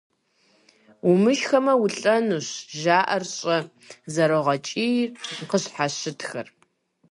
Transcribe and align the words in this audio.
-Умышхмэ, 1.11 1.73
улӀэнущ! 1.83 2.47
ЖаӀэр 2.79 3.23
щӀэ!- 3.35 3.57
зэрогъэкӀий 4.13 4.97
къыщхьэщытхэр. 5.49 6.47